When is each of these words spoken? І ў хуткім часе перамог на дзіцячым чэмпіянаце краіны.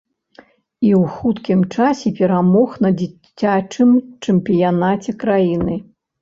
І 0.87 0.93
ў 0.99 1.17
хуткім 1.17 1.59
часе 1.75 2.11
перамог 2.19 2.69
на 2.85 2.89
дзіцячым 3.03 3.93
чэмпіянаце 4.23 5.11
краіны. 5.27 5.79